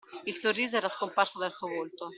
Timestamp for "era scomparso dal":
0.77-1.51